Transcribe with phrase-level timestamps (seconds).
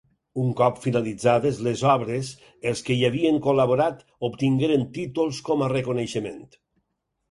[0.43, 2.33] Un cop finalitzades les obres
[2.73, 6.47] Els que hi havien col·laborat obtingueren títols com a reconeixement.